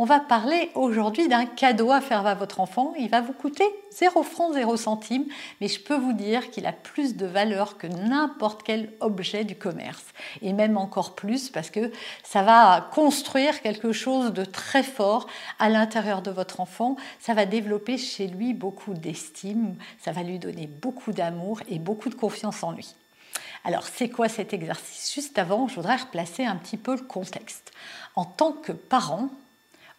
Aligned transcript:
On 0.00 0.04
va 0.04 0.20
parler 0.20 0.70
aujourd'hui 0.76 1.26
d'un 1.26 1.44
cadeau 1.44 1.90
à 1.90 2.00
faire 2.00 2.24
à 2.24 2.36
votre 2.36 2.60
enfant. 2.60 2.94
Il 3.00 3.10
va 3.10 3.20
vous 3.20 3.32
coûter 3.32 3.64
0 3.90 4.22
francs 4.22 4.54
0 4.54 4.76
centimes, 4.76 5.24
mais 5.60 5.66
je 5.66 5.80
peux 5.80 5.96
vous 5.96 6.12
dire 6.12 6.52
qu'il 6.52 6.66
a 6.66 6.72
plus 6.72 7.16
de 7.16 7.26
valeur 7.26 7.78
que 7.78 7.88
n'importe 7.88 8.62
quel 8.62 8.92
objet 9.00 9.42
du 9.42 9.56
commerce. 9.56 10.04
Et 10.40 10.52
même 10.52 10.76
encore 10.76 11.16
plus 11.16 11.50
parce 11.50 11.70
que 11.70 11.90
ça 12.22 12.44
va 12.44 12.88
construire 12.92 13.60
quelque 13.60 13.90
chose 13.90 14.32
de 14.32 14.44
très 14.44 14.84
fort 14.84 15.26
à 15.58 15.68
l'intérieur 15.68 16.22
de 16.22 16.30
votre 16.30 16.60
enfant. 16.60 16.94
Ça 17.18 17.34
va 17.34 17.44
développer 17.44 17.98
chez 17.98 18.28
lui 18.28 18.54
beaucoup 18.54 18.94
d'estime, 18.94 19.74
ça 19.98 20.12
va 20.12 20.22
lui 20.22 20.38
donner 20.38 20.68
beaucoup 20.68 21.10
d'amour 21.10 21.58
et 21.68 21.80
beaucoup 21.80 22.08
de 22.08 22.14
confiance 22.14 22.62
en 22.62 22.70
lui. 22.70 22.94
Alors, 23.64 23.82
c'est 23.82 24.10
quoi 24.10 24.28
cet 24.28 24.52
exercice? 24.52 25.12
Juste 25.12 25.36
avant, 25.40 25.66
je 25.66 25.74
voudrais 25.74 25.96
replacer 25.96 26.44
un 26.44 26.54
petit 26.54 26.76
peu 26.76 26.94
le 26.94 27.02
contexte. 27.02 27.72
En 28.14 28.24
tant 28.24 28.52
que 28.52 28.70
parent, 28.70 29.30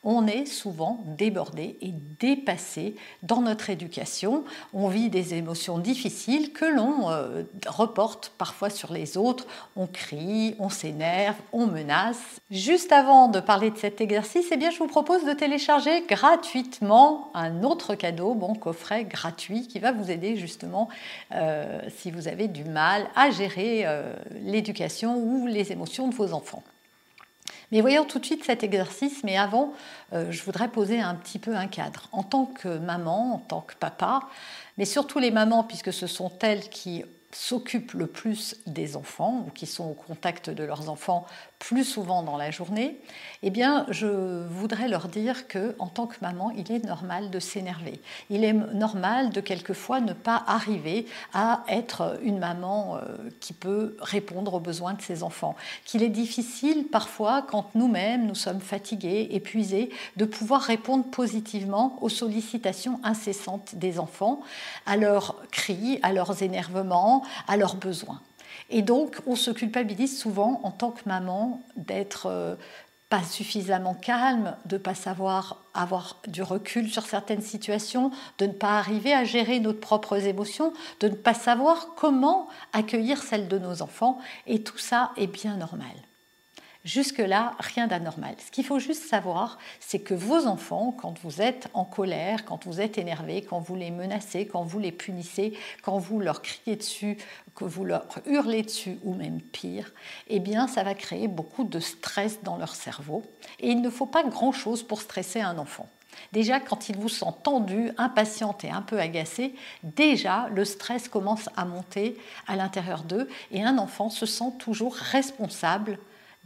on 0.04 0.28
est 0.28 0.46
souvent 0.46 1.04
débordé 1.18 1.78
et 1.82 1.94
dépassé 2.20 2.96
dans 3.24 3.42
notre 3.42 3.70
éducation. 3.70 4.44
On 4.74 4.88
vit 4.88 5.10
des 5.10 5.34
émotions 5.34 5.78
difficiles 5.78 6.54
que 6.54 6.66
l'on 6.66 7.10
euh, 7.10 7.44
reporte 7.68 8.32
parfois 8.38 8.70
sur 8.70 8.94
les 8.94 9.18
autres. 9.18 9.46
On 9.76 9.88
crie, 9.88 10.56
on 10.60 10.70
s'énerve, 10.70 11.36
on 11.52 11.68
menace. 11.68 12.40
Juste 12.50 12.92
avant 12.92 13.28
de 13.28 13.40
parler 13.40 13.72
de 13.72 13.78
cet 13.78 14.00
exercice, 14.00 14.48
eh 14.52 14.58
bien, 14.58 14.72
je 14.72 14.80
vous 14.80 14.88
propose 14.88 15.26
de 15.26 15.34
télécharger 15.34 16.06
gratuitement 16.08 17.30
un 17.34 17.64
autre 17.64 17.96
cadeau, 17.96 18.34
bon 18.36 18.56
coffret 18.56 19.04
gratuit, 19.04 19.68
qui 19.68 19.80
va 19.80 19.92
vous 19.92 20.12
aider 20.12 20.38
justement 20.38 20.90
euh, 21.34 21.80
si 21.98 22.12
vous 22.12 22.28
avez 22.28 22.48
du 22.48 22.64
mal 22.64 23.08
à 23.16 23.32
gérer 23.32 23.84
euh, 23.86 24.14
l'éducation 24.42 25.18
ou 25.18 25.48
les 25.48 25.72
émotions 25.72 26.08
de 26.08 26.16
vos 26.16 26.34
enfants. 26.34 26.64
Mais 27.72 27.82
voyons 27.82 28.06
tout 28.06 28.20
de 28.20 28.26
suite 28.26 28.44
cet 28.44 28.64
exercice, 28.64 29.24
mais 29.24 29.38
avant, 29.38 29.74
euh, 30.14 30.32
je 30.32 30.44
voudrais 30.44 30.70
poser 30.70 31.00
un 31.00 31.16
petit 31.16 31.40
peu 31.40 31.56
un 31.56 31.68
cadre. 31.68 32.10
En 32.12 32.24
tant 32.24 32.46
que 32.46 32.80
maman, 32.80 33.36
en 33.36 33.38
tant 33.40 33.62
que 33.62 33.76
papa, 33.76 34.22
mais 34.78 34.86
surtout 34.86 35.20
les 35.20 35.32
mamans, 35.32 35.64
puisque 35.64 35.94
ce 35.94 36.08
sont 36.08 36.32
elles 36.42 36.70
qui 36.70 37.04
s'occupent 37.32 37.94
le 37.94 38.08
plus 38.08 38.56
des 38.66 38.96
enfants 38.96 39.46
ou 39.46 39.52
qui 39.52 39.68
sont 39.68 39.86
au 39.86 39.94
contact 39.94 40.50
de 40.50 40.64
leurs 40.64 40.90
enfants 40.90 41.28
plus 41.60 41.84
souvent 41.84 42.24
dans 42.24 42.38
la 42.38 42.52
journée, 42.52 42.98
eh 43.44 43.50
bien, 43.50 43.86
je 43.90 44.48
voudrais 44.48 44.88
leur 44.88 45.10
dire 45.10 45.48
que, 45.48 45.76
en 45.78 45.88
tant 45.88 46.08
que 46.08 46.16
maman, 46.22 46.52
il 46.52 46.72
est 46.72 46.84
normal 46.84 47.30
de 47.30 47.40
s'énerver. 47.40 48.02
Il 48.30 48.46
est 48.46 48.54
normal 48.54 49.30
de 49.30 49.42
quelquefois 49.42 50.00
ne 50.00 50.14
pas 50.14 50.42
arriver 50.48 51.06
à 51.34 51.64
être 51.68 52.18
une 52.24 52.40
maman 52.40 52.96
euh, 52.96 53.30
qui 53.42 53.54
peut 53.54 53.98
répondre 54.00 54.54
aux 54.54 54.60
besoins 54.60 54.94
de 54.94 55.02
ses 55.02 55.22
enfants. 55.22 55.56
Qu'il 55.86 56.02
est 56.02 56.10
difficile 56.10 56.88
parfois, 56.88 57.42
quand 57.42 57.76
nous-mêmes 57.76 58.26
nous 58.26 58.36
sommes 58.36 58.62
fatigués, 58.62 59.28
épuisés, 59.32 59.90
de 60.16 60.26
pouvoir 60.26 60.62
répondre 60.62 61.06
positivement 61.06 61.98
aux 62.02 62.10
sollicitations 62.10 63.02
incessantes 63.04 63.76
des 63.76 64.00
enfants, 64.00 64.42
à 64.86 64.96
leurs 64.96 65.36
cris, 65.52 66.00
à 66.04 66.14
leurs 66.14 66.42
énervements, 66.42 67.24
à 67.48 67.58
leurs 67.58 67.76
besoins. 67.76 68.22
Et 68.70 68.82
donc, 68.82 69.18
on 69.26 69.36
se 69.36 69.52
culpabilise 69.52 70.20
souvent 70.20 70.62
en 70.64 70.72
tant 70.72 70.92
que 70.92 71.08
maman 71.08 71.64
d'être 71.76 72.28
euh, 72.28 72.56
pas 73.10 73.24
suffisamment 73.24 73.96
calme, 73.96 74.56
de 74.66 74.78
pas 74.78 74.94
savoir 74.94 75.66
avoir 75.74 76.22
du 76.28 76.44
recul 76.44 76.88
sur 76.90 77.06
certaines 77.06 77.42
situations, 77.42 78.12
de 78.38 78.46
ne 78.46 78.52
pas 78.52 78.78
arriver 78.78 79.14
à 79.14 79.24
gérer 79.24 79.60
nos 79.60 79.74
propres 79.74 80.26
émotions, 80.26 80.74
de 81.00 81.10
ne 81.10 81.16
pas 81.16 81.34
savoir 81.34 81.96
comment 81.96 82.48
accueillir 82.72 83.24
celles 83.24 83.48
de 83.48 83.58
nos 83.58 83.82
enfants. 83.82 84.20
Et 84.46 84.62
tout 84.62 84.78
ça 84.78 85.12
est 85.18 85.28
bien 85.28 85.58
normal. 85.58 85.96
Jusque-là, 86.86 87.56
rien 87.60 87.88
d'anormal. 87.88 88.36
Ce 88.46 88.52
qu'il 88.52 88.66
faut 88.66 88.80
juste 88.80 89.04
savoir, 89.04 89.58
c'est 89.82 90.00
que 90.00 90.14
vos 90.14 90.48
enfants, 90.48 90.96
quand 90.98 91.20
vous 91.20 91.42
êtes 91.42 91.68
en 91.74 91.84
colère, 91.84 92.46
quand 92.46 92.66
vous 92.66 92.80
êtes 92.80 92.98
énervé, 92.98 93.42
quand 93.42 93.60
vous 93.60 93.76
les 93.76 93.92
menacez, 93.92 94.48
quand 94.48 94.64
vous 94.64 94.80
les 94.80 94.94
punissez, 94.94 95.58
quand 95.82 95.98
vous 95.98 96.22
leur 96.22 96.42
criez 96.42 96.78
dessus, 96.78 97.18
que 97.54 97.66
vous 97.66 97.84
leur 97.84 98.08
hurlez 98.26 98.64
dessus 98.64 98.98
ou 99.04 99.14
même 99.14 99.42
pire, 99.42 99.92
eh 100.30 100.40
bien, 100.40 100.70
ça 100.70 100.84
va 100.84 100.94
créer 100.94 101.28
beaucoup 101.28 101.66
de 101.66 101.82
stress 101.82 102.44
dans 102.44 102.56
leur 102.56 102.74
cerveau. 102.74 103.24
Et 103.60 103.72
il 103.72 103.82
ne 103.82 103.90
faut 103.90 104.06
pas 104.06 104.24
grand-chose 104.24 104.82
pour 104.84 105.02
stresser 105.02 105.42
un 105.42 105.58
enfant. 105.58 105.90
Déjà, 106.32 106.62
quand 106.62 106.88
ils 106.88 106.98
vous 106.98 107.10
sent 107.10 107.34
tendu, 107.44 107.92
impatient 107.98 108.58
et 108.64 108.70
un 108.70 108.82
peu 108.82 109.00
agacé, 109.00 109.54
déjà 109.84 110.48
le 110.54 110.64
stress 110.64 111.10
commence 111.10 111.50
à 111.58 111.66
monter 111.66 112.18
à 112.48 112.56
l'intérieur 112.56 113.04
d'eux 113.04 113.28
et 113.52 113.64
un 113.64 113.78
enfant 113.78 114.10
se 114.10 114.26
sent 114.26 114.54
toujours 114.60 114.96
responsable 114.96 116.00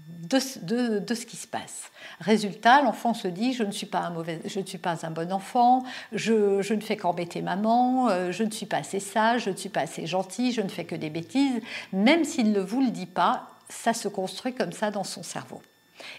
de, 0.07 0.39
ce 0.39 1.25
qui 1.25 1.37
se 1.37 1.47
passe. 1.47 1.91
Résultat, 2.19 2.81
l'enfant 2.81 3.13
se 3.13 3.27
dit 3.27 3.53
je 3.53 3.63
ne 3.63 3.71
suis 3.71 3.85
pas 3.85 3.99
un 3.99 4.09
mauvais, 4.09 4.41
je 4.45 4.59
ne 4.59 4.65
suis 4.65 4.77
pas 4.77 5.05
un 5.05 5.11
bon 5.11 5.31
enfant, 5.31 5.83
je, 6.11 6.73
ne 6.73 6.81
fais 6.81 6.97
qu'embêter 6.97 7.41
maman, 7.41 8.09
euh, 8.09 8.31
je 8.31 8.43
ne 8.43 8.51
suis 8.51 8.65
pas 8.65 8.77
assez 8.77 8.99
sage, 8.99 9.45
je 9.45 9.49
ne 9.49 9.55
suis 9.55 9.69
pas 9.69 9.81
assez 9.81 10.05
gentil, 10.05 10.51
je 10.51 10.61
ne 10.61 10.69
fais 10.69 10.85
que 10.85 10.95
des 10.95 11.09
bêtises. 11.09 11.61
Même 11.91 12.23
s'il 12.23 12.51
ne 12.51 12.59
vous 12.59 12.81
le 12.81 12.91
dit 12.91 13.05
pas, 13.05 13.47
ça 13.69 13.93
se 13.93 14.07
construit 14.07 14.53
comme 14.53 14.71
ça 14.71 14.91
dans 14.91 15.03
son 15.03 15.23
cerveau. 15.23 15.61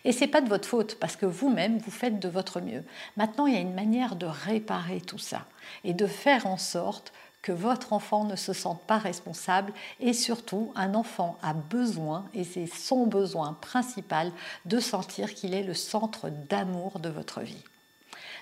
Et 0.05 0.13
c'est 0.13 0.29
pas 0.29 0.41
de 0.41 0.49
votre 0.49 0.69
faute 0.69 0.99
parce 0.99 1.17
que 1.17 1.27
vous-même 1.27 1.79
vous 1.79 1.91
faites 1.91 2.19
de 2.19 2.29
votre 2.29 2.61
mieux. 2.61 2.85
Maintenant, 3.17 3.47
il 3.47 3.55
y 3.55 3.57
a 3.57 3.61
une 3.61 3.75
manière 3.75 4.17
de 4.17 4.27
réparer 4.27 5.01
tout 5.01 5.19
ça 5.19 5.47
et 5.83 5.95
de 5.95 6.07
faire 6.07 6.47
en 6.47 6.57
sorte 6.57 7.13
que 7.45 7.53
votre 7.53 7.93
enfant 7.93 8.25
ne 8.25 8.37
se 8.37 8.55
sente 8.55 8.81
pas 8.85 8.97
responsable 8.97 9.75
et 10.01 10.15
surtout 10.15 10.73
un 10.77 10.95
enfant 10.95 11.37
a 11.43 11.53
besoin, 11.53 12.25
et 12.33 12.43
c'est 12.43 12.67
son 12.67 13.07
besoin 13.07 13.53
principal, 13.61 14.33
de 14.65 14.81
sentir 14.81 15.35
qu'il 15.35 15.53
est 15.53 15.63
le 15.63 15.75
centre 15.75 16.31
d'amour 16.31 17.01
de 17.01 17.11
votre 17.11 17.43
vie. 17.43 17.63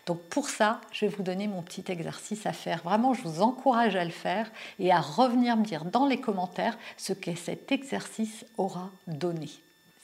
Donc 0.06 0.20
pour 0.28 0.48
ça, 0.48 0.80
je 0.92 1.04
vais 1.04 1.16
vous 1.16 1.24
donner 1.24 1.48
mon 1.48 1.62
petit 1.62 1.84
exercice 1.88 2.46
à 2.46 2.52
faire. 2.52 2.80
Vraiment, 2.84 3.12
je 3.12 3.22
vous 3.22 3.42
encourage 3.42 3.96
à 3.96 4.04
le 4.04 4.12
faire 4.12 4.48
et 4.78 4.92
à 4.92 5.00
revenir 5.00 5.56
me 5.56 5.64
dire 5.64 5.84
dans 5.84 6.06
les 6.06 6.20
commentaires 6.20 6.78
ce 6.96 7.12
que 7.12 7.34
cet 7.34 7.72
exercice 7.72 8.46
aura 8.56 8.92
donné. 9.08 9.50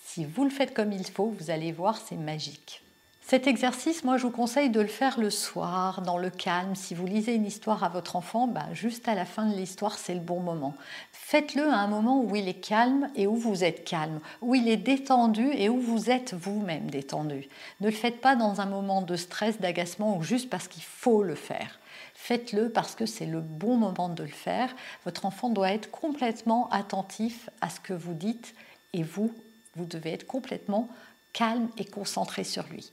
Si 0.04 0.24
vous 0.24 0.42
le 0.42 0.50
faites 0.50 0.74
comme 0.74 0.90
il 0.90 1.06
faut, 1.06 1.32
vous 1.38 1.50
allez 1.50 1.70
voir, 1.70 1.98
c'est 1.98 2.16
magique. 2.16 2.82
Cet 3.30 3.46
exercice, 3.46 4.04
moi, 4.04 4.16
je 4.16 4.22
vous 4.22 4.30
conseille 4.30 4.70
de 4.70 4.80
le 4.80 4.86
faire 4.86 5.20
le 5.20 5.28
soir, 5.28 6.00
dans 6.00 6.16
le 6.16 6.30
calme. 6.30 6.74
Si 6.74 6.94
vous 6.94 7.04
lisez 7.04 7.34
une 7.34 7.44
histoire 7.44 7.84
à 7.84 7.90
votre 7.90 8.16
enfant, 8.16 8.46
bah, 8.46 8.64
juste 8.72 9.06
à 9.06 9.14
la 9.14 9.26
fin 9.26 9.44
de 9.44 9.54
l'histoire, 9.54 9.98
c'est 9.98 10.14
le 10.14 10.20
bon 10.20 10.40
moment. 10.40 10.74
Faites-le 11.12 11.68
à 11.68 11.76
un 11.76 11.88
moment 11.88 12.22
où 12.22 12.34
il 12.36 12.48
est 12.48 12.54
calme 12.54 13.10
et 13.16 13.26
où 13.26 13.36
vous 13.36 13.64
êtes 13.64 13.84
calme, 13.84 14.20
où 14.40 14.54
il 14.54 14.66
est 14.66 14.78
détendu 14.78 15.46
et 15.52 15.68
où 15.68 15.78
vous 15.78 16.08
êtes 16.08 16.32
vous-même 16.32 16.90
détendu. 16.90 17.50
Ne 17.82 17.88
le 17.88 17.94
faites 17.94 18.22
pas 18.22 18.34
dans 18.34 18.62
un 18.62 18.66
moment 18.66 19.02
de 19.02 19.14
stress, 19.14 19.60
d'agacement 19.60 20.16
ou 20.16 20.22
juste 20.22 20.48
parce 20.48 20.66
qu'il 20.66 20.84
faut 20.84 21.22
le 21.22 21.34
faire. 21.34 21.78
Faites-le 22.14 22.70
parce 22.70 22.94
que 22.94 23.04
c'est 23.04 23.26
le 23.26 23.42
bon 23.42 23.76
moment 23.76 24.08
de 24.08 24.22
le 24.22 24.30
faire. 24.30 24.74
Votre 25.04 25.26
enfant 25.26 25.50
doit 25.50 25.72
être 25.72 25.90
complètement 25.90 26.70
attentif 26.70 27.50
à 27.60 27.68
ce 27.68 27.80
que 27.80 27.92
vous 27.92 28.14
dites 28.14 28.54
et 28.94 29.02
vous, 29.02 29.34
vous 29.76 29.84
devez 29.84 30.14
être 30.14 30.26
complètement 30.26 30.88
calme 31.34 31.68
et 31.76 31.84
concentré 31.84 32.42
sur 32.42 32.64
lui. 32.68 32.90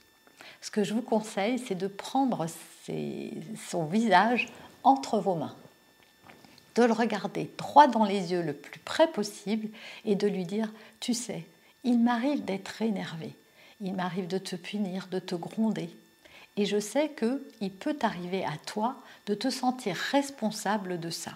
Ce 0.62 0.72
que 0.72 0.84
je 0.84 0.94
vous 0.94 1.02
conseille, 1.02 1.60
c'est 1.60 1.76
de 1.76 1.88
prendre 1.88 2.46
son 3.70 3.86
visage 3.86 4.50
entre 4.84 5.20
vos 5.20 5.36
mains, 5.36 5.56
de 6.76 6.84
le 6.84 6.94
regarder 6.94 7.50
droit 7.58 7.88
dans 7.88 8.06
les 8.06 8.32
yeux 8.32 8.42
le 8.42 8.54
plus 8.54 8.80
près 8.80 9.08
possible 9.08 9.70
et 10.06 10.16
de 10.16 10.28
lui 10.28 10.46
dire, 10.46 10.72
tu 11.00 11.14
sais, 11.14 11.46
il 11.84 12.00
m'arrive 12.00 12.44
d'être 12.44 12.82
énervé, 12.82 13.36
il 13.82 13.94
m'arrive 13.94 14.28
de 14.28 14.38
te 14.38 14.56
punir, 14.56 15.08
de 15.08 15.20
te 15.20 15.36
gronder. 15.36 15.90
Et 16.58 16.66
je 16.66 16.80
sais 16.80 17.12
qu'il 17.12 17.72
peut 17.72 17.98
arriver 18.02 18.46
à 18.46 18.58
toi 18.66 18.96
de 19.26 19.34
te 19.34 19.50
sentir 19.50 19.96
responsable 19.96 21.00
de 21.00 21.10
ça. 21.10 21.34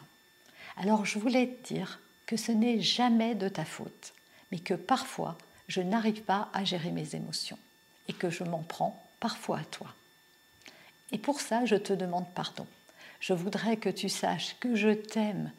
Alors 0.77 1.05
je 1.05 1.19
voulais 1.19 1.47
te 1.47 1.73
dire 1.73 1.99
que 2.25 2.37
ce 2.37 2.51
n'est 2.51 2.79
jamais 2.79 3.35
de 3.35 3.49
ta 3.49 3.65
faute, 3.65 4.13
mais 4.51 4.59
que 4.59 4.73
parfois 4.73 5.37
je 5.67 5.81
n'arrive 5.81 6.21
pas 6.21 6.49
à 6.53 6.63
gérer 6.63 6.91
mes 6.91 7.15
émotions 7.15 7.57
et 8.09 8.13
que 8.13 8.29
je 8.29 8.43
m'en 8.43 8.63
prends 8.63 9.01
parfois 9.21 9.59
à 9.59 9.63
toi. 9.63 9.87
Et 11.11 11.17
pour 11.17 11.39
ça, 11.39 11.65
je 11.65 11.75
te 11.75 11.93
demande 11.93 12.27
pardon. 12.33 12.67
Je 13.21 13.33
voudrais 13.33 13.77
que 13.77 13.89
tu 13.89 14.09
saches 14.09 14.57
que 14.59 14.75
je 14.75 14.89
t'aime 14.89 15.51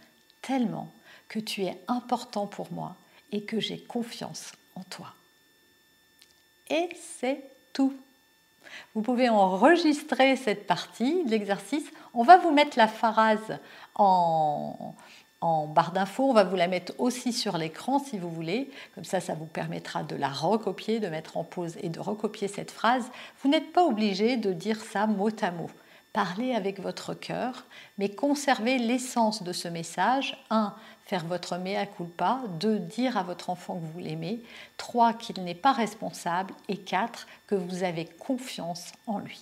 tellement, 0.42 0.92
que 1.28 1.38
tu 1.38 1.64
es 1.64 1.78
important 1.88 2.46
pour 2.46 2.72
moi 2.72 2.96
et 3.32 3.44
que 3.44 3.60
j'ai 3.60 3.78
confiance 3.78 4.52
en 4.74 4.82
toi. 4.84 5.14
Et 6.68 6.88
c'est 7.18 7.42
tout. 7.72 7.94
Vous 8.94 9.02
pouvez 9.02 9.28
enregistrer 9.28 10.36
cette 10.36 10.66
partie 10.66 11.24
de 11.24 11.30
l'exercice. 11.30 11.90
On 12.14 12.22
va 12.22 12.38
vous 12.38 12.52
mettre 12.52 12.78
la 12.78 12.88
phrase 12.88 13.58
en, 13.94 14.94
en 15.40 15.66
barre 15.66 15.92
d'infos. 15.92 16.28
On 16.28 16.32
va 16.32 16.44
vous 16.44 16.56
la 16.56 16.68
mettre 16.68 16.92
aussi 16.98 17.32
sur 17.32 17.56
l'écran 17.56 17.98
si 17.98 18.18
vous 18.18 18.30
voulez. 18.30 18.70
Comme 18.94 19.04
ça, 19.04 19.20
ça 19.20 19.34
vous 19.34 19.46
permettra 19.46 20.02
de 20.02 20.16
la 20.16 20.28
recopier, 20.28 21.00
de 21.00 21.08
mettre 21.08 21.36
en 21.36 21.44
pause 21.44 21.76
et 21.82 21.88
de 21.88 22.00
recopier 22.00 22.48
cette 22.48 22.70
phrase. 22.70 23.10
Vous 23.42 23.48
n'êtes 23.48 23.72
pas 23.72 23.84
obligé 23.84 24.36
de 24.36 24.52
dire 24.52 24.80
ça 24.80 25.06
mot 25.06 25.30
à 25.40 25.50
mot. 25.50 25.70
Parlez 26.12 26.54
avec 26.54 26.80
votre 26.80 27.14
cœur, 27.14 27.66
mais 27.96 28.08
conservez 28.08 28.78
l'essence 28.78 29.44
de 29.44 29.52
ce 29.52 29.68
message. 29.68 30.36
1. 30.50 30.74
Faire 31.04 31.24
votre 31.24 31.56
mea 31.56 31.86
culpa. 31.86 32.40
2. 32.58 32.80
Dire 32.80 33.16
à 33.16 33.22
votre 33.22 33.48
enfant 33.48 33.76
que 33.76 33.86
vous 33.92 34.00
l'aimez. 34.00 34.42
3. 34.76 35.14
Qu'il 35.14 35.42
n'est 35.44 35.54
pas 35.54 35.72
responsable. 35.72 36.52
Et 36.68 36.78
4. 36.78 37.28
Que 37.46 37.54
vous 37.54 37.84
avez 37.84 38.06
confiance 38.06 38.90
en 39.06 39.20
lui. 39.20 39.40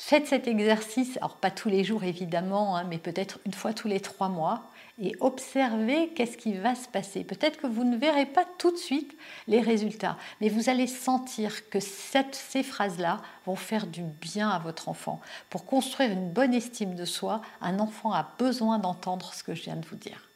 Faites 0.00 0.28
cet 0.28 0.46
exercice, 0.46 1.16
alors 1.16 1.34
pas 1.34 1.50
tous 1.50 1.68
les 1.68 1.82
jours 1.82 2.04
évidemment, 2.04 2.76
hein, 2.76 2.84
mais 2.88 2.98
peut-être 2.98 3.40
une 3.44 3.52
fois 3.52 3.72
tous 3.72 3.88
les 3.88 3.98
trois 3.98 4.28
mois, 4.28 4.62
et 5.00 5.14
observez 5.20 6.08
qu'est-ce 6.08 6.36
qui 6.36 6.54
va 6.54 6.74
se 6.74 6.88
passer. 6.88 7.24
Peut-être 7.24 7.58
que 7.58 7.66
vous 7.66 7.84
ne 7.84 7.96
verrez 7.96 8.26
pas 8.26 8.44
tout 8.58 8.70
de 8.70 8.76
suite 8.76 9.16
les 9.46 9.60
résultats, 9.60 10.16
mais 10.40 10.48
vous 10.48 10.68
allez 10.68 10.86
sentir 10.86 11.68
que 11.70 11.78
ces 11.80 12.62
phrases-là 12.62 13.20
vont 13.46 13.56
faire 13.56 13.86
du 13.86 14.02
bien 14.02 14.48
à 14.48 14.58
votre 14.58 14.88
enfant. 14.88 15.20
Pour 15.50 15.64
construire 15.64 16.10
une 16.10 16.30
bonne 16.30 16.54
estime 16.54 16.94
de 16.94 17.04
soi, 17.04 17.42
un 17.60 17.78
enfant 17.78 18.12
a 18.12 18.34
besoin 18.38 18.78
d'entendre 18.78 19.32
ce 19.32 19.42
que 19.44 19.54
je 19.54 19.62
viens 19.62 19.76
de 19.76 19.86
vous 19.86 19.96
dire. 19.96 20.28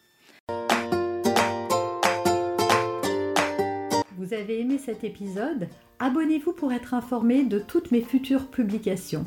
Vous 4.17 4.35
avez 4.35 4.61
aimé 4.61 4.79
cet 4.79 5.03
épisode? 5.03 5.69
Abonnez-vous 5.99 6.53
pour 6.53 6.73
être 6.73 6.95
informé 6.95 7.45
de 7.45 7.59
toutes 7.59 7.91
mes 7.91 8.03
futures 8.03 8.49
publications. 8.49 9.27